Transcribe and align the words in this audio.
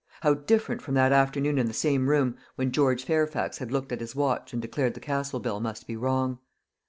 How 0.21 0.33
different 0.33 0.81
from 0.81 0.95
that 0.95 1.11
afternoon 1.11 1.59
in 1.59 1.67
the 1.67 1.75
same 1.75 2.09
room 2.09 2.35
when 2.55 2.71
George 2.71 3.03
Fairfax 3.05 3.59
had 3.59 3.71
looked 3.71 3.91
at 3.91 3.99
his 4.01 4.15
watch 4.15 4.51
and 4.51 4.59
declared 4.59 4.95
the 4.95 4.99
Castle 4.99 5.39
bell 5.39 5.59
must 5.59 5.85
be 5.85 5.95
wrong! 5.95 6.39